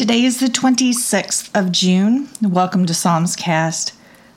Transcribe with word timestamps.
Today 0.00 0.24
is 0.24 0.40
the 0.40 0.46
26th 0.46 1.50
of 1.54 1.70
June. 1.70 2.30
Welcome 2.40 2.86
to 2.86 2.94
Psalms 2.94 3.36
Cast. 3.36 3.92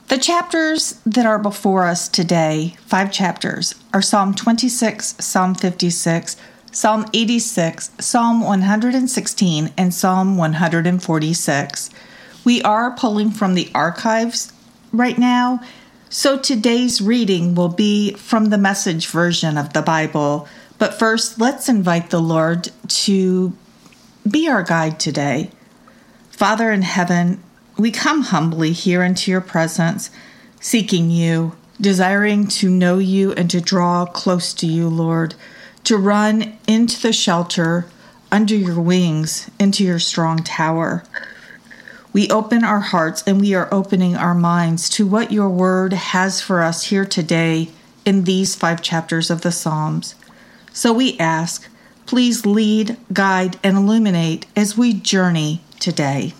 The 0.08 0.18
chapters 0.18 1.00
that 1.06 1.24
are 1.24 1.38
before 1.38 1.86
us 1.86 2.06
today, 2.06 2.76
five 2.84 3.10
chapters, 3.10 3.74
are 3.94 4.02
Psalm 4.02 4.34
26, 4.34 5.14
Psalm 5.20 5.54
56, 5.54 6.36
Psalm 6.70 7.06
86, 7.14 7.92
Psalm 7.98 8.42
116, 8.42 9.72
and 9.78 9.94
Psalm 9.94 10.36
146. 10.36 11.90
We 12.44 12.60
are 12.60 12.90
pulling 12.90 13.30
from 13.30 13.54
the 13.54 13.70
archives 13.74 14.52
right 14.92 15.16
now, 15.16 15.62
so 16.10 16.38
today's 16.38 17.00
reading 17.00 17.54
will 17.54 17.70
be 17.70 18.12
from 18.12 18.50
the 18.50 18.58
message 18.58 19.06
version 19.06 19.56
of 19.56 19.72
the 19.72 19.80
Bible. 19.80 20.46
But 20.76 20.98
first, 20.98 21.40
let's 21.40 21.70
invite 21.70 22.10
the 22.10 22.20
Lord 22.20 22.68
to 22.86 23.54
be 24.28 24.48
our 24.48 24.62
guide 24.62 24.98
today. 24.98 25.50
Father 26.30 26.72
in 26.72 26.82
heaven, 26.82 27.42
we 27.76 27.90
come 27.90 28.22
humbly 28.22 28.72
here 28.72 29.02
into 29.02 29.30
your 29.30 29.40
presence, 29.40 30.10
seeking 30.60 31.10
you, 31.10 31.56
desiring 31.80 32.46
to 32.46 32.70
know 32.70 32.98
you 32.98 33.32
and 33.32 33.50
to 33.50 33.60
draw 33.60 34.06
close 34.06 34.54
to 34.54 34.66
you, 34.66 34.88
Lord, 34.88 35.34
to 35.84 35.96
run 35.96 36.56
into 36.66 37.00
the 37.00 37.12
shelter 37.12 37.86
under 38.32 38.54
your 38.54 38.80
wings, 38.80 39.50
into 39.58 39.84
your 39.84 39.98
strong 39.98 40.38
tower. 40.38 41.04
We 42.12 42.30
open 42.30 42.64
our 42.64 42.80
hearts 42.80 43.22
and 43.26 43.40
we 43.40 43.54
are 43.54 43.72
opening 43.72 44.16
our 44.16 44.34
minds 44.34 44.88
to 44.90 45.06
what 45.06 45.32
your 45.32 45.48
word 45.48 45.92
has 45.92 46.40
for 46.40 46.62
us 46.62 46.84
here 46.84 47.04
today 47.04 47.68
in 48.04 48.24
these 48.24 48.54
five 48.54 48.82
chapters 48.82 49.30
of 49.30 49.42
the 49.42 49.52
Psalms. 49.52 50.14
So 50.72 50.92
we 50.92 51.18
ask, 51.18 51.68
Please 52.06 52.44
lead, 52.44 52.96
guide, 53.12 53.58
and 53.62 53.76
illuminate 53.76 54.46
as 54.54 54.76
we 54.76 54.92
journey 54.92 55.60
today. 55.80 56.34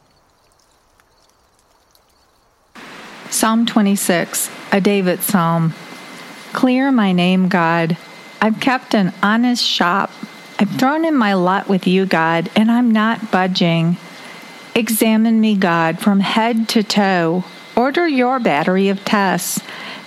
Psalm 3.31 3.67
26, 3.67 4.51
a 4.73 4.81
David 4.81 5.21
psalm. 5.23 5.75
Clear 6.53 6.93
my 6.93 7.13
name, 7.13 7.49
God. 7.49 7.97
I've 8.41 8.61
kept 8.61 8.95
an 8.95 9.13
honest 9.23 9.65
shop. 9.65 10.11
I've 10.59 10.71
thrown 10.71 11.05
in 11.05 11.17
my 11.17 11.35
lot 11.35 11.69
with 11.69 11.87
you, 11.87 12.07
God, 12.07 12.51
and 12.55 12.71
I'm 12.71 12.93
not 12.93 13.33
budging. 13.33 13.97
Examine 14.75 15.41
me, 15.41 15.57
God, 15.57 15.99
from 15.99 16.21
head 16.21 16.69
to 16.71 16.83
toe. 16.83 17.45
Order 17.77 18.07
your 18.07 18.39
battery 18.39 18.89
of 18.89 19.05
tests. 19.05 19.61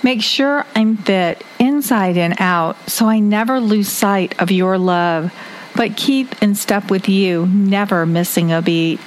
Make 0.03 0.22
sure 0.22 0.66
I'm 0.76 0.95
fit 0.98 1.44
inside 1.59 2.17
and 2.17 2.36
out 2.40 2.90
so 2.90 3.08
I 3.08 3.20
never 3.20 3.59
lose 3.59 3.90
sight 3.90 4.40
of 4.40 4.52
your 4.52 4.78
love, 4.78 5.34
but 5.76 5.98
keep 5.98 6.42
in 6.42 6.56
step 6.56 6.90
with 6.92 7.09
you, 7.09 7.48
never 7.48 8.06
missing 8.06 8.52
a 8.52 8.62
beat. 8.62 9.00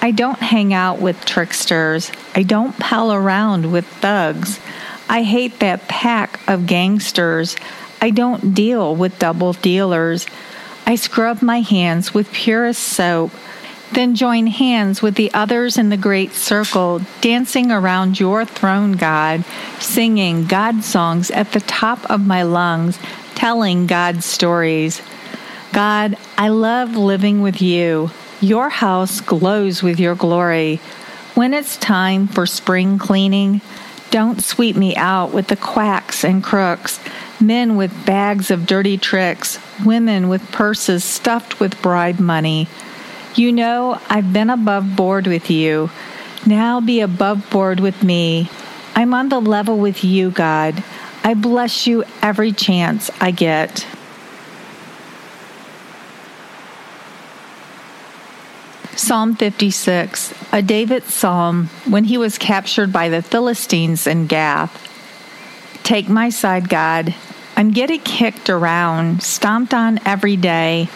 I 0.00 0.10
don't 0.10 0.38
hang 0.38 0.72
out 0.72 1.00
with 1.00 1.24
tricksters. 1.24 2.10
I 2.34 2.42
don't 2.42 2.78
pal 2.78 3.12
around 3.12 3.70
with 3.70 3.86
thugs. 3.86 4.58
I 5.08 5.22
hate 5.22 5.60
that 5.60 5.86
pack 5.88 6.40
of 6.48 6.66
gangsters. 6.66 7.54
I 8.00 8.10
don't 8.10 8.54
deal 8.54 8.96
with 8.96 9.18
double 9.18 9.52
dealers. 9.52 10.26
I 10.86 10.96
scrub 10.96 11.42
my 11.42 11.60
hands 11.60 12.12
with 12.12 12.32
purest 12.32 12.82
soap 12.82 13.30
then 13.92 14.14
join 14.14 14.46
hands 14.46 15.02
with 15.02 15.14
the 15.16 15.32
others 15.34 15.76
in 15.76 15.90
the 15.90 15.96
great 15.96 16.32
circle, 16.32 17.00
dancing 17.20 17.70
around 17.70 18.18
your 18.18 18.44
throne, 18.44 18.92
God, 18.92 19.44
singing 19.78 20.46
God 20.46 20.82
songs 20.82 21.30
at 21.30 21.52
the 21.52 21.60
top 21.60 22.10
of 22.10 22.26
my 22.26 22.42
lungs, 22.42 22.98
telling 23.34 23.86
God 23.86 24.24
stories. 24.24 25.02
God, 25.72 26.16
I 26.38 26.48
love 26.48 26.96
living 26.96 27.42
with 27.42 27.60
you. 27.60 28.10
Your 28.40 28.68
house 28.68 29.20
glows 29.20 29.82
with 29.82 30.00
your 30.00 30.14
glory. 30.14 30.76
When 31.34 31.54
it's 31.54 31.76
time 31.76 32.28
for 32.28 32.46
spring 32.46 32.98
cleaning, 32.98 33.60
don't 34.10 34.42
sweep 34.42 34.76
me 34.76 34.94
out 34.96 35.32
with 35.32 35.48
the 35.48 35.56
quacks 35.56 36.24
and 36.24 36.44
crooks, 36.44 37.00
men 37.40 37.76
with 37.76 38.04
bags 38.04 38.50
of 38.50 38.66
dirty 38.66 38.98
tricks, 38.98 39.58
women 39.84 40.28
with 40.28 40.52
purses 40.52 41.02
stuffed 41.04 41.60
with 41.60 41.80
bribe 41.80 42.20
money. 42.20 42.68
You 43.34 43.50
know, 43.50 43.98
I've 44.10 44.32
been 44.32 44.50
above 44.50 44.94
board 44.94 45.26
with 45.26 45.50
you. 45.50 45.90
Now 46.44 46.80
be 46.80 47.00
above 47.00 47.48
board 47.50 47.80
with 47.80 48.02
me. 48.02 48.50
I'm 48.94 49.14
on 49.14 49.30
the 49.30 49.40
level 49.40 49.78
with 49.78 50.04
you, 50.04 50.30
God. 50.30 50.84
I 51.24 51.34
bless 51.34 51.86
you 51.86 52.04
every 52.20 52.52
chance 52.52 53.10
I 53.20 53.30
get. 53.30 53.86
Psalm 58.94 59.34
56, 59.34 60.34
a 60.52 60.60
David 60.60 61.04
psalm 61.04 61.68
when 61.88 62.04
he 62.04 62.18
was 62.18 62.36
captured 62.36 62.92
by 62.92 63.08
the 63.08 63.22
Philistines 63.22 64.06
in 64.06 64.26
Gath. 64.26 64.88
Take 65.82 66.08
my 66.08 66.28
side, 66.28 66.68
God. 66.68 67.14
I'm 67.56 67.70
getting 67.70 68.00
kicked 68.00 68.50
around, 68.50 69.22
stomped 69.22 69.72
on 69.72 70.00
every 70.06 70.36
day. 70.36 70.88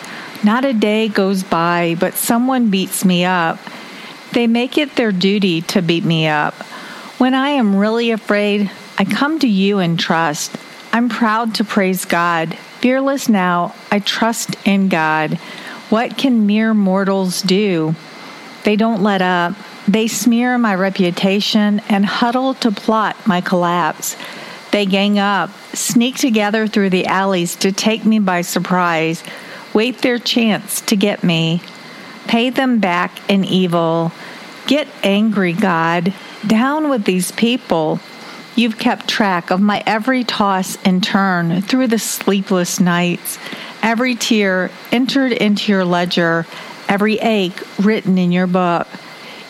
Not 0.45 0.65
a 0.65 0.73
day 0.73 1.09
goes 1.09 1.43
by, 1.43 1.97
but 1.99 2.15
someone 2.15 2.71
beats 2.71 3.05
me 3.05 3.25
up. 3.25 3.59
They 4.33 4.47
make 4.47 4.77
it 4.77 4.97
their 4.97 5.13
duty 5.13 5.63
to 5.63 5.83
beat 5.83 6.05
me 6.05 6.27
up. 6.27 6.55
When 7.19 7.35
I 7.35 7.51
am 7.51 7.77
really 7.77 8.11
afraid, 8.11 8.71
I 8.99 9.05
come 9.05 9.39
to 9.39 9.49
you 9.49 9.79
and 9.79 9.99
trust. 9.99 10.55
I'm 10.93 11.09
proud 11.09 11.55
to 11.57 11.65
praise 11.65 12.05
God. 12.05 12.55
Fearless 12.81 13.29
now, 13.29 13.75
I 13.91 13.99
trust 13.99 14.57
in 14.67 14.89
God. 14.89 15.35
What 15.89 16.19
can 16.19 16.47
mere 16.47 16.75
mortals 16.75 17.43
do? 17.43 17.95
They 18.65 18.77
don't 18.77 19.03
let 19.03 19.23
up. 19.23 19.55
They 19.89 20.09
smear 20.09 20.59
my 20.59 20.75
reputation 20.75 21.81
and 21.89 22.05
huddle 22.05 22.55
to 22.55 22.71
plot 22.71 23.27
my 23.27 23.41
collapse. 23.41 24.17
They 24.73 24.85
gang 24.85 25.19
up, 25.19 25.51
sneak 25.73 26.17
together 26.17 26.67
through 26.67 26.91
the 26.91 27.07
alleys 27.07 27.57
to 27.57 27.73
take 27.73 28.05
me 28.05 28.19
by 28.19 28.43
surprise 28.43 29.23
wait 29.77 29.99
their 29.99 30.19
chance 30.19 30.81
to 30.81 30.97
get 30.97 31.23
me. 31.23 31.61
Pay 32.27 32.49
them 32.49 32.79
back 32.79 33.13
in 33.31 33.45
evil. 33.45 34.11
Get 34.67 34.89
angry, 35.03 35.53
God. 35.53 36.15
Down 36.47 36.89
with 36.89 37.05
these 37.05 37.31
people. 37.33 38.01
You've 38.55 38.79
kept 38.79 39.07
track 39.07 39.51
of 39.51 39.61
my 39.61 39.83
every 39.85 40.25
toss 40.25 40.79
and 40.83 41.05
turn 41.05 41.61
through 41.61 41.89
the 41.89 41.99
sleepless 41.99 42.81
nights, 42.81 43.39
every 43.83 44.15
tear 44.15 44.71
entered 44.91 45.33
into 45.33 45.71
your 45.71 45.85
ledger, 45.85 46.47
every 46.89 47.19
ache 47.19 47.61
written 47.79 48.17
in 48.17 48.33
your 48.33 48.47
book. 48.47 48.89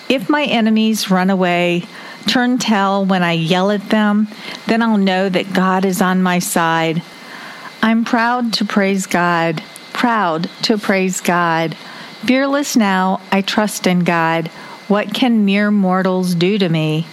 If 0.09 0.29
my 0.29 0.43
enemies 0.43 1.09
run 1.09 1.31
away, 1.31 1.85
turn 2.27 2.59
tail 2.59 3.05
when 3.05 3.23
I 3.23 3.33
yell 3.33 3.71
at 3.71 3.91
them, 3.91 4.27
then 4.67 4.83
I'll 4.83 4.99
know 4.99 5.29
that 5.29 5.53
God 5.53 5.85
is 5.85 6.03
on 6.03 6.21
my 6.21 6.41
side. 6.41 7.01
I'm 7.81 8.05
proud 8.05 8.55
to 8.55 8.65
praise 8.65 9.07
God 9.07 9.63
proud 9.97 10.51
to 10.63 10.77
praise 10.77 11.23
God. 11.23 11.75
Fearless 12.27 12.77
now, 12.77 13.21
I 13.33 13.41
trust 13.41 13.87
in 13.87 14.01
God. 14.01 14.49
What 14.89 15.15
can 15.15 15.47
mere 15.47 15.71
mortals 15.71 16.35
do 16.35 16.59
to 16.59 16.69
me? 16.69 17.07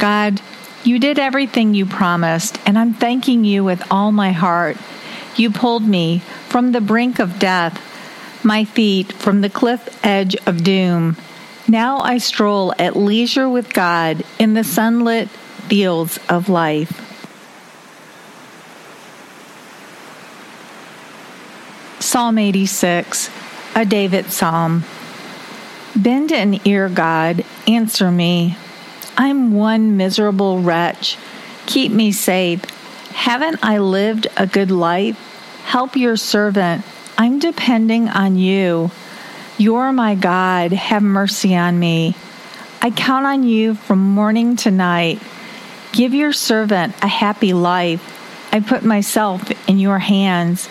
God, 0.00 0.42
you 0.82 0.98
did 0.98 1.20
everything 1.20 1.74
you 1.74 1.86
promised, 1.86 2.58
and 2.66 2.76
I'm 2.76 2.92
thanking 2.92 3.44
you 3.44 3.62
with 3.62 3.82
all 3.88 4.10
my 4.10 4.32
heart. 4.32 4.76
You 5.36 5.50
pulled 5.50 5.86
me 5.86 6.18
from 6.48 6.72
the 6.72 6.80
brink 6.80 7.20
of 7.20 7.38
death, 7.38 7.80
my 8.44 8.64
feet 8.64 9.12
from 9.12 9.40
the 9.40 9.50
cliff 9.50 10.04
edge 10.04 10.34
of 10.44 10.64
doom. 10.64 11.16
Now 11.68 12.00
I 12.00 12.18
stroll 12.18 12.74
at 12.80 12.96
leisure 12.96 13.48
with 13.48 13.72
God 13.72 14.24
in 14.40 14.54
the 14.54 14.64
sunlit 14.64 15.28
fields 15.68 16.18
of 16.28 16.48
life. 16.48 17.07
Psalm 22.18 22.36
86, 22.36 23.30
a 23.76 23.84
David 23.84 24.32
psalm. 24.32 24.82
Bend 25.94 26.32
an 26.32 26.60
ear, 26.66 26.88
God, 26.88 27.44
answer 27.68 28.10
me. 28.10 28.56
I'm 29.16 29.54
one 29.54 29.96
miserable 29.96 30.58
wretch. 30.58 31.16
Keep 31.66 31.92
me 31.92 32.10
safe. 32.10 32.64
Haven't 33.12 33.60
I 33.62 33.78
lived 33.78 34.26
a 34.36 34.48
good 34.48 34.72
life? 34.72 35.16
Help 35.66 35.94
your 35.94 36.16
servant. 36.16 36.84
I'm 37.16 37.38
depending 37.38 38.08
on 38.08 38.36
you. 38.36 38.90
You're 39.56 39.92
my 39.92 40.16
God. 40.16 40.72
Have 40.72 41.04
mercy 41.04 41.54
on 41.54 41.78
me. 41.78 42.16
I 42.82 42.90
count 42.90 43.26
on 43.26 43.44
you 43.44 43.76
from 43.76 44.00
morning 44.00 44.56
to 44.56 44.72
night. 44.72 45.22
Give 45.92 46.12
your 46.14 46.32
servant 46.32 46.96
a 47.00 47.06
happy 47.06 47.52
life. 47.52 48.02
I 48.52 48.58
put 48.58 48.82
myself 48.82 49.52
in 49.68 49.78
your 49.78 50.00
hands. 50.00 50.68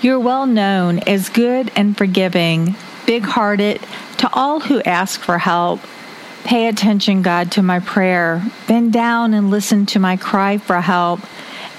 You're 0.00 0.20
well 0.20 0.46
known 0.46 1.00
as 1.00 1.28
good 1.28 1.72
and 1.74 1.96
forgiving, 1.96 2.76
big 3.04 3.24
hearted 3.24 3.80
to 4.18 4.30
all 4.32 4.60
who 4.60 4.80
ask 4.82 5.20
for 5.20 5.38
help. 5.38 5.80
Pay 6.44 6.68
attention, 6.68 7.22
God, 7.22 7.50
to 7.52 7.62
my 7.62 7.80
prayer. 7.80 8.40
Bend 8.68 8.92
down 8.92 9.34
and 9.34 9.50
listen 9.50 9.86
to 9.86 9.98
my 9.98 10.16
cry 10.16 10.58
for 10.58 10.80
help. 10.80 11.20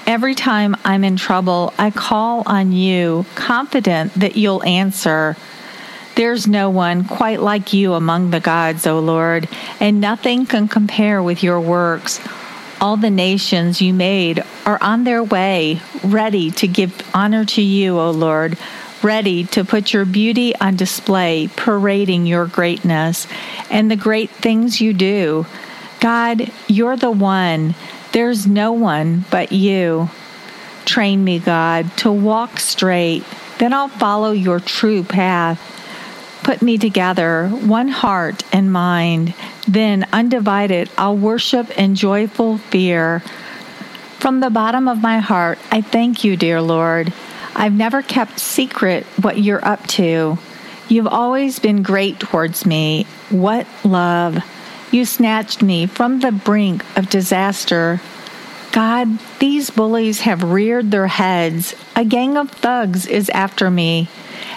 Every 0.06 0.34
time 0.34 0.76
I'm 0.84 1.02
in 1.02 1.16
trouble, 1.16 1.72
I 1.78 1.90
call 1.90 2.42
on 2.44 2.72
you, 2.72 3.24
confident 3.36 4.12
that 4.14 4.36
you'll 4.36 4.62
answer. 4.64 5.34
There's 6.14 6.46
no 6.46 6.68
one 6.68 7.06
quite 7.06 7.40
like 7.40 7.72
you 7.72 7.94
among 7.94 8.32
the 8.32 8.40
gods, 8.40 8.86
O 8.86 9.00
Lord, 9.00 9.48
and 9.80 9.98
nothing 9.98 10.44
can 10.44 10.68
compare 10.68 11.22
with 11.22 11.42
your 11.42 11.60
works. 11.60 12.20
All 12.80 12.96
the 12.96 13.10
nations 13.10 13.82
you 13.82 13.92
made 13.92 14.42
are 14.64 14.78
on 14.80 15.04
their 15.04 15.22
way, 15.22 15.82
ready 16.02 16.50
to 16.52 16.66
give 16.66 17.06
honor 17.14 17.44
to 17.44 17.60
you, 17.60 17.98
O 17.98 18.10
Lord, 18.10 18.56
ready 19.02 19.44
to 19.48 19.66
put 19.66 19.92
your 19.92 20.06
beauty 20.06 20.56
on 20.56 20.76
display, 20.76 21.48
parading 21.56 22.24
your 22.24 22.46
greatness 22.46 23.26
and 23.70 23.90
the 23.90 23.96
great 23.96 24.30
things 24.30 24.80
you 24.80 24.94
do. 24.94 25.44
God, 26.00 26.50
you're 26.68 26.96
the 26.96 27.10
one. 27.10 27.74
There's 28.12 28.46
no 28.46 28.72
one 28.72 29.26
but 29.30 29.52
you. 29.52 30.08
Train 30.86 31.22
me, 31.22 31.38
God, 31.38 31.94
to 31.98 32.10
walk 32.10 32.58
straight. 32.58 33.24
Then 33.58 33.74
I'll 33.74 33.88
follow 33.88 34.32
your 34.32 34.58
true 34.58 35.04
path. 35.04 35.60
Put 36.42 36.62
me 36.62 36.78
together, 36.78 37.48
one 37.48 37.88
heart 37.88 38.42
and 38.52 38.72
mind. 38.72 39.34
Then, 39.68 40.06
undivided, 40.12 40.90
I'll 40.96 41.16
worship 41.16 41.70
in 41.78 41.94
joyful 41.94 42.58
fear. 42.58 43.20
From 44.18 44.40
the 44.40 44.50
bottom 44.50 44.88
of 44.88 45.02
my 45.02 45.18
heart, 45.18 45.58
I 45.70 45.80
thank 45.80 46.24
you, 46.24 46.36
dear 46.36 46.60
Lord. 46.60 47.12
I've 47.54 47.74
never 47.74 48.02
kept 48.02 48.38
secret 48.38 49.04
what 49.20 49.38
you're 49.38 49.64
up 49.64 49.86
to. 49.88 50.38
You've 50.88 51.06
always 51.06 51.58
been 51.58 51.82
great 51.82 52.18
towards 52.18 52.66
me. 52.66 53.06
What 53.28 53.66
love! 53.84 54.38
You 54.90 55.04
snatched 55.04 55.62
me 55.62 55.86
from 55.86 56.20
the 56.20 56.32
brink 56.32 56.84
of 56.96 57.08
disaster. 57.08 58.00
God, 58.72 59.18
these 59.40 59.70
bullies 59.70 60.20
have 60.20 60.42
reared 60.44 60.90
their 60.90 61.08
heads. 61.08 61.74
A 61.96 62.04
gang 62.04 62.36
of 62.36 62.50
thugs 62.50 63.06
is 63.06 63.28
after 63.30 63.70
me, 63.70 64.08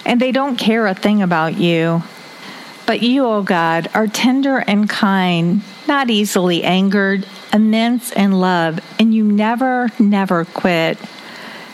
and 0.04 0.20
they 0.20 0.30
don't 0.30 0.56
care 0.56 0.86
a 0.86 0.94
thing 0.94 1.20
about 1.20 1.58
you. 1.58 2.02
But 2.86 3.02
you, 3.02 3.24
O 3.24 3.36
oh 3.36 3.42
God, 3.42 3.88
are 3.94 4.06
tender 4.06 4.58
and 4.58 4.88
kind, 4.88 5.62
not 5.88 6.10
easily 6.10 6.62
angered, 6.62 7.26
immense 7.52 8.12
in 8.12 8.32
love, 8.32 8.78
and 9.00 9.14
you 9.14 9.24
never, 9.24 9.88
never 9.98 10.44
quit. 10.44 10.98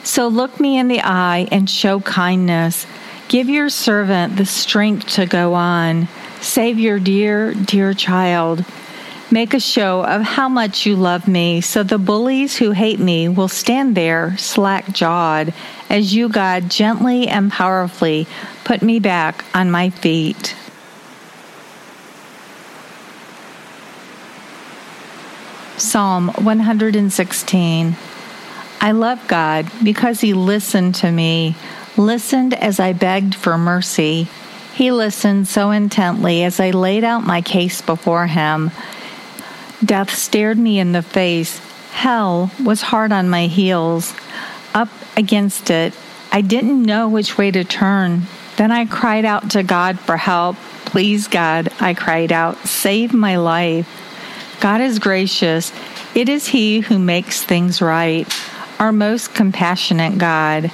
So 0.03 0.29
look 0.29 0.59
me 0.59 0.79
in 0.79 0.89
the 0.89 1.03
eye 1.03 1.49
and 1.51 1.69
show 1.69 2.01
kindness. 2.01 2.87
Give 3.29 3.49
your 3.49 3.69
servant 3.69 4.37
the 4.37 4.47
strength 4.47 5.09
to 5.15 5.27
go 5.27 5.55
on. 5.55 6.09
Save 6.41 6.79
your 6.79 6.99
dear, 6.99 7.53
dear 7.55 7.93
child. 7.93 8.65
Make 9.33 9.55
a 9.55 9.61
show 9.61 10.05
of 10.05 10.23
how 10.23 10.49
much 10.49 10.87
you 10.87 10.97
love 10.97 11.29
me, 11.29 11.61
so 11.61 11.85
the 11.85 11.99
bullies 11.99 12.57
who 12.57 12.73
hate 12.73 12.99
me 12.99 13.29
will 13.29 13.47
stand 13.47 13.97
there 13.97 14.37
slack 14.37 14.91
jawed 14.93 15.55
as 15.89 16.13
you, 16.13 16.29
God, 16.29 16.69
gently 16.69 17.29
and 17.29 17.53
powerfully 17.53 18.27
put 18.65 18.83
me 18.83 18.99
back 18.99 19.45
on 19.55 19.71
my 19.71 19.91
feet. 19.91 20.57
Psalm 25.77 26.29
116 26.29 27.97
I 28.81 28.91
love 28.93 29.29
God 29.29 29.71
because 29.85 30.21
He 30.21 30.35
listened 30.35 30.97
to 30.97 31.13
me, 31.13 31.55
listened 31.97 32.53
as 32.55 32.81
I 32.81 32.95
begged 32.95 33.37
for 33.37 33.57
mercy. 33.57 34.27
He 34.75 34.91
listened 34.91 35.47
so 35.47 35.71
intently 35.71 36.43
as 36.43 36.59
I 36.59 36.71
laid 36.71 37.05
out 37.05 37.25
my 37.25 37.43
case 37.43 37.81
before 37.81 38.27
Him. 38.27 38.73
Death 39.85 40.15
stared 40.15 40.59
me 40.59 40.79
in 40.79 40.93
the 40.93 41.03
face. 41.03 41.59
Hell 41.93 42.51
was 42.63 42.83
hard 42.83 43.13
on 43.13 43.31
my 43.31 43.47
heels. 43.47 44.15
Up 44.75 44.89
against 45.17 45.71
it, 45.71 45.95
I 46.31 46.43
didn't 46.43 46.83
know 46.83 47.09
which 47.09 47.39
way 47.39 47.51
to 47.51 47.65
turn. 47.65 48.23
Then 48.57 48.71
I 48.71 48.85
cried 48.85 49.25
out 49.25 49.51
to 49.53 49.63
God 49.63 49.99
for 49.99 50.17
help. 50.17 50.57
Please, 50.85 51.29
God, 51.29 51.71
I 51.81 51.95
cried 51.95 52.31
out, 52.31 52.59
save 52.59 53.13
my 53.15 53.37
life. 53.37 53.89
God 54.61 54.81
is 54.81 54.99
gracious. 54.99 55.73
It 56.15 56.29
is 56.29 56.49
He 56.49 56.81
who 56.81 56.99
makes 56.99 57.43
things 57.43 57.81
right 57.81 58.29
our 58.81 58.93
most 58.93 59.35
compassionate 59.35 60.17
God. 60.17 60.73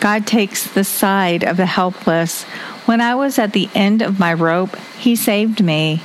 God 0.00 0.26
takes 0.26 0.66
the 0.66 0.84
side 0.84 1.44
of 1.44 1.58
the 1.58 1.66
helpless. 1.66 2.44
When 2.86 3.00
I 3.00 3.14
was 3.14 3.38
at 3.38 3.52
the 3.52 3.68
end 3.74 4.00
of 4.00 4.18
my 4.18 4.32
rope, 4.32 4.74
He 4.98 5.14
saved 5.14 5.62
me. 5.62 6.02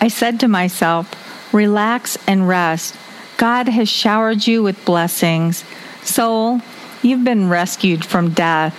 I 0.00 0.08
said 0.08 0.40
to 0.40 0.48
myself, 0.48 1.14
Relax 1.52 2.18
and 2.26 2.48
rest. 2.48 2.94
God 3.36 3.68
has 3.68 3.88
showered 3.88 4.46
you 4.46 4.62
with 4.62 4.84
blessings. 4.84 5.64
Soul, 6.02 6.60
you've 7.02 7.24
been 7.24 7.48
rescued 7.48 8.04
from 8.04 8.30
death. 8.30 8.76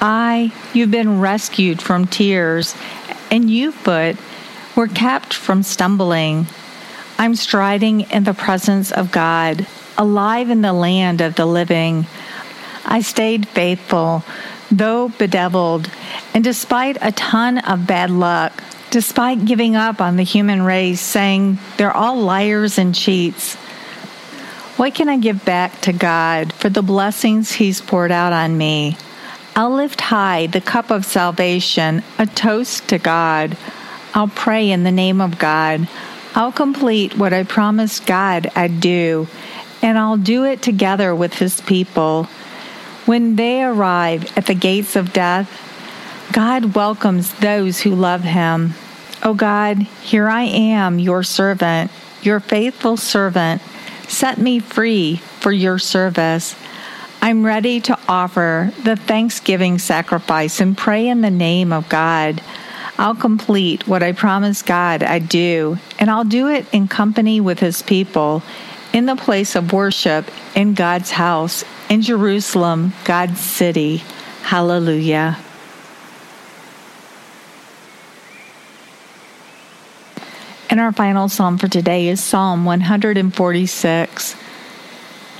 I, 0.00 0.52
you've 0.72 0.90
been 0.90 1.20
rescued 1.20 1.82
from 1.82 2.06
tears. 2.06 2.74
And 3.30 3.50
you, 3.50 3.72
foot, 3.72 4.16
were 4.76 4.88
kept 4.88 5.34
from 5.34 5.62
stumbling. 5.62 6.46
I'm 7.18 7.34
striding 7.34 8.02
in 8.02 8.24
the 8.24 8.34
presence 8.34 8.92
of 8.92 9.10
God 9.10 9.66
alive 9.98 10.50
in 10.50 10.62
the 10.62 10.72
land 10.72 11.20
of 11.20 11.34
the 11.34 11.46
living. 11.46 12.06
I 12.84 13.00
stayed 13.00 13.48
faithful, 13.48 14.22
though 14.70 15.08
bedeviled, 15.08 15.90
and 16.34 16.44
despite 16.44 16.98
a 17.00 17.12
ton 17.12 17.58
of 17.58 17.86
bad 17.86 18.10
luck, 18.10 18.62
despite 18.96 19.44
giving 19.44 19.76
up 19.76 20.00
on 20.00 20.16
the 20.16 20.22
human 20.22 20.62
race, 20.62 21.02
saying 21.02 21.58
they're 21.76 21.94
all 21.94 22.16
liars 22.16 22.78
and 22.78 22.94
cheats. 22.94 23.54
What 24.76 24.94
can 24.94 25.10
I 25.10 25.18
give 25.18 25.44
back 25.44 25.82
to 25.82 25.92
God 25.92 26.50
for 26.54 26.70
the 26.70 26.80
blessings 26.80 27.52
He's 27.52 27.82
poured 27.82 28.10
out 28.10 28.32
on 28.32 28.56
me? 28.56 28.96
I'll 29.54 29.74
lift 29.74 30.00
high 30.00 30.46
the 30.46 30.62
cup 30.62 30.90
of 30.90 31.04
salvation, 31.04 32.02
a 32.18 32.24
toast 32.24 32.88
to 32.88 32.96
God. 32.96 33.58
I'll 34.14 34.28
pray 34.28 34.70
in 34.70 34.82
the 34.82 34.90
name 34.90 35.20
of 35.20 35.38
God. 35.38 35.86
I'll 36.34 36.50
complete 36.50 37.18
what 37.18 37.34
I 37.34 37.42
promised 37.42 38.06
God 38.06 38.50
I'd 38.56 38.80
do 38.80 39.28
and 39.82 39.98
I'll 39.98 40.16
do 40.16 40.44
it 40.44 40.62
together 40.62 41.14
with 41.14 41.34
his 41.34 41.60
people. 41.60 42.24
When 43.04 43.36
they 43.36 43.62
arrive 43.62 44.38
at 44.38 44.46
the 44.46 44.54
gates 44.54 44.96
of 44.96 45.12
death, 45.12 45.52
God 46.32 46.74
welcomes 46.74 47.34
those 47.40 47.80
who 47.80 47.94
love 47.94 48.22
him. 48.22 48.72
O 49.22 49.30
oh 49.30 49.34
God, 49.34 49.78
here 50.02 50.28
I 50.28 50.42
am, 50.42 50.98
your 50.98 51.22
servant, 51.22 51.90
your 52.22 52.38
faithful 52.38 52.96
servant. 52.96 53.62
Set 54.08 54.38
me 54.38 54.58
free 54.60 55.16
for 55.40 55.50
your 55.50 55.78
service. 55.78 56.54
I'm 57.22 57.44
ready 57.44 57.80
to 57.80 57.98
offer 58.08 58.72
the 58.84 58.94
thanksgiving 58.94 59.78
sacrifice 59.78 60.60
and 60.60 60.76
pray 60.76 61.08
in 61.08 61.22
the 61.22 61.30
name 61.30 61.72
of 61.72 61.88
God. 61.88 62.42
I'll 62.98 63.14
complete 63.14 63.88
what 63.88 64.02
I 64.02 64.12
promised 64.12 64.66
God 64.66 65.02
I'd 65.02 65.28
do, 65.28 65.78
and 65.98 66.10
I'll 66.10 66.24
do 66.24 66.48
it 66.48 66.66
in 66.72 66.86
company 66.86 67.40
with 67.40 67.58
His 67.58 67.82
people 67.82 68.42
in 68.92 69.06
the 69.06 69.16
place 69.16 69.56
of 69.56 69.72
worship 69.72 70.30
in 70.54 70.74
God's 70.74 71.10
house 71.10 71.64
in 71.88 72.02
Jerusalem, 72.02 72.92
God's 73.04 73.40
city. 73.40 73.98
Hallelujah. 74.42 75.38
And 80.76 80.82
our 80.82 80.92
final 80.92 81.30
psalm 81.30 81.56
for 81.56 81.68
today 81.68 82.08
is 82.08 82.22
Psalm 82.22 82.66
146. 82.66 84.32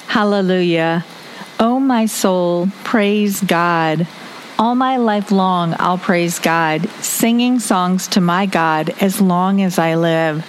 Hallelujah. 0.07 1.05
O 1.61 1.76
oh, 1.76 1.78
my 1.78 2.07
soul, 2.07 2.71
praise 2.85 3.43
God. 3.43 4.07
All 4.59 4.75
my 4.75 4.97
life 4.97 5.31
long 5.31 5.76
I'll 5.78 5.99
praise 5.99 6.38
God, 6.38 6.88
singing 7.02 7.61
songs 7.61 8.09
to 8.09 8.23
my 8.23 8.47
God 8.47 8.95
as 9.02 9.21
long 9.21 9.61
as 9.61 9.78
I 9.78 9.97
live. 9.97 10.43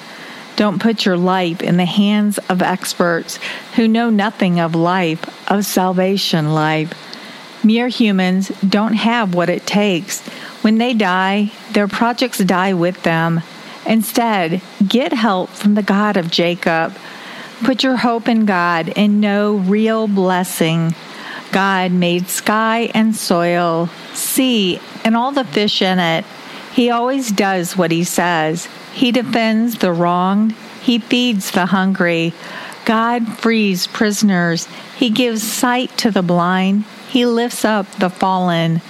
Don't 0.55 0.81
put 0.81 1.03
your 1.05 1.17
life 1.17 1.61
in 1.61 1.75
the 1.75 1.83
hands 1.83 2.37
of 2.47 2.61
experts 2.61 3.39
who 3.75 3.89
know 3.89 4.09
nothing 4.09 4.61
of 4.61 4.73
life, 4.73 5.51
of 5.51 5.65
salvation 5.65 6.53
life. 6.53 6.93
Mere 7.61 7.89
humans 7.89 8.53
don't 8.65 8.93
have 8.93 9.35
what 9.35 9.49
it 9.49 9.67
takes. 9.67 10.25
When 10.61 10.77
they 10.77 10.93
die, 10.93 11.51
their 11.73 11.89
projects 11.89 12.37
die 12.37 12.73
with 12.73 13.03
them. 13.03 13.41
Instead, 13.87 14.61
get 14.85 15.13
help 15.13 15.49
from 15.49 15.75
the 15.75 15.81
God 15.81 16.17
of 16.17 16.29
Jacob. 16.29 16.95
Put 17.63 17.83
your 17.83 17.95
hope 17.95 18.27
in 18.27 18.45
God 18.45 18.93
and 18.95 19.21
know 19.21 19.55
real 19.55 20.07
blessing. 20.07 20.93
God 21.51 21.91
made 21.91 22.27
sky 22.27 22.91
and 22.93 23.15
soil, 23.15 23.89
sea, 24.13 24.79
and 25.05 25.15
all 25.15 25.31
the 25.31 25.45
fish 25.45 25.81
in 25.81 25.97
it. 25.97 26.25
He 26.73 26.91
always 26.91 27.31
does 27.31 27.77
what 27.77 27.91
he 27.91 28.03
says. 28.03 28.67
He 28.93 29.11
defends 29.11 29.77
the 29.77 29.91
wronged, 29.91 30.51
He 30.81 30.99
feeds 30.99 31.51
the 31.51 31.65
hungry. 31.67 32.33
God 32.85 33.27
frees 33.39 33.87
prisoners. 33.87 34.67
He 34.95 35.09
gives 35.09 35.43
sight 35.43 35.97
to 35.97 36.11
the 36.11 36.21
blind. 36.21 36.83
He 37.09 37.25
lifts 37.25 37.65
up 37.65 37.89
the 37.93 38.09
fallen. 38.09 38.81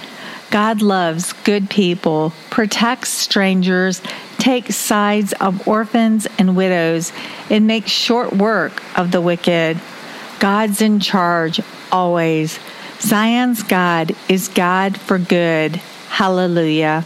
God 0.50 0.82
loves 0.82 1.32
good 1.44 1.68
people, 1.68 2.32
protects 2.50 3.10
strangers, 3.10 4.00
take 4.38 4.72
sides 4.72 5.32
of 5.34 5.68
orphans 5.68 6.26
and 6.38 6.56
widows 6.56 7.12
and 7.50 7.66
make 7.66 7.86
short 7.86 8.32
work 8.32 8.82
of 8.98 9.10
the 9.10 9.20
wicked. 9.20 9.80
God's 10.40 10.80
in 10.80 11.00
charge 11.00 11.60
always. 11.92 12.58
Zion's 13.00 13.62
God 13.62 14.12
is 14.28 14.48
God 14.48 14.98
for 14.98 15.18
good. 15.18 15.76
Hallelujah. 16.08 17.04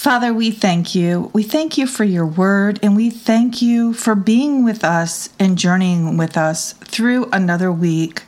Father, 0.00 0.32
we 0.32 0.50
thank 0.50 0.94
you. 0.94 1.30
We 1.34 1.42
thank 1.42 1.76
you 1.76 1.86
for 1.86 2.04
your 2.04 2.24
word, 2.24 2.78
and 2.82 2.96
we 2.96 3.10
thank 3.10 3.60
you 3.60 3.92
for 3.92 4.14
being 4.14 4.64
with 4.64 4.82
us 4.82 5.28
and 5.38 5.58
journeying 5.58 6.16
with 6.16 6.38
us 6.38 6.72
through 6.72 7.28
another 7.32 7.70
week. 7.70 8.22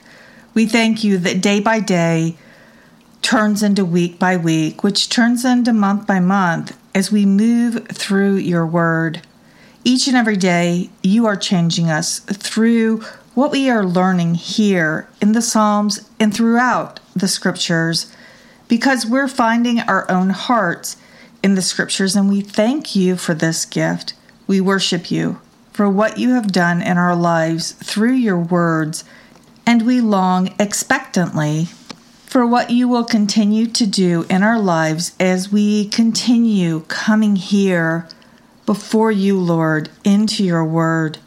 We 0.53 0.67
thank 0.67 1.03
you 1.03 1.17
that 1.17 1.41
day 1.41 1.61
by 1.61 1.81
day, 1.81 2.37
turns 3.23 3.63
into 3.63 3.85
week 3.85 4.19
by 4.19 4.37
week, 4.37 4.85
which 4.85 5.09
turns 5.09 5.45
into 5.45 5.73
month 5.73 6.07
by 6.07 6.21
month 6.21 6.77
as 6.95 7.11
we 7.11 7.25
move 7.25 7.87
through 7.89 8.37
your 8.37 8.67
word. 8.67 9.23
Each 9.85 10.07
and 10.07 10.17
every 10.17 10.37
day, 10.37 10.91
you 11.03 11.27
are 11.27 11.37
changing 11.37 11.89
us 11.91 12.19
through 12.21 13.03
what 13.35 13.51
we 13.51 13.71
are 13.71 13.85
learning 13.85 14.35
here 14.35 15.09
in 15.21 15.33
the 15.33 15.43
Psalms 15.43 16.09
and 16.21 16.35
throughout 16.35 17.01
the 17.17 17.29
scriptures 17.29 18.15
because 18.69 19.07
we're 19.07 19.29
finding 19.29 19.81
our 19.81 20.11
own 20.11 20.31
hearts 20.31 20.97
in 21.43 21.55
the 21.55 21.63
scriptures, 21.63 22.15
and 22.15 22.29
we 22.31 22.41
thank 22.41 22.95
you 22.95 23.17
for 23.17 23.35
this 23.35 23.65
gift. 23.65 24.15
We 24.47 24.61
worship 24.61 25.11
you 25.11 25.41
for 25.73 25.89
what 25.89 26.19
you 26.19 26.31
have 26.31 26.53
done 26.53 26.83
in 26.83 26.99
our 26.99 27.17
lives 27.17 27.73
through 27.73 28.13
your 28.13 28.39
words, 28.39 29.05
and 29.67 29.85
we 29.85 30.01
long 30.01 30.55
expectantly 30.59 31.69
for 32.33 32.47
what 32.47 32.71
you 32.71 32.89
will 32.89 33.05
continue 33.05 33.67
to 33.67 33.87
do 33.87 34.25
in 34.31 34.43
our 34.43 34.59
lives 34.59 35.15
as 35.21 35.53
we 35.53 35.87
continue 35.89 36.81
coming 36.89 37.37
here 37.37 38.09
before 38.65 39.13
you, 39.13 39.39
Lord, 39.39 39.91
into 40.03 40.43
your 40.43 40.65
word. 40.65 41.19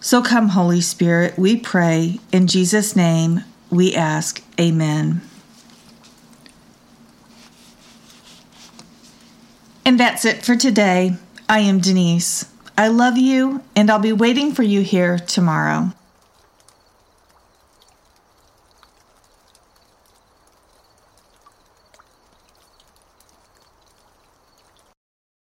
So 0.00 0.20
come, 0.20 0.48
Holy 0.48 0.80
Spirit, 0.80 1.38
we 1.38 1.56
pray. 1.56 2.18
In 2.32 2.48
Jesus' 2.48 2.96
name, 2.96 3.44
we 3.70 3.94
ask, 3.94 4.42
Amen. 4.58 5.20
And 9.84 10.00
that's 10.00 10.24
it 10.24 10.42
for 10.42 10.56
today. 10.56 11.14
I 11.48 11.60
am 11.60 11.78
Denise. 11.78 12.46
I 12.76 12.88
love 12.88 13.16
you, 13.16 13.62
and 13.76 13.88
I'll 13.88 14.00
be 14.00 14.12
waiting 14.12 14.50
for 14.50 14.64
you 14.64 14.80
here 14.80 15.20
tomorrow. 15.20 15.92